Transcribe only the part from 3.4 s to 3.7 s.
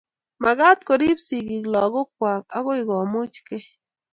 gei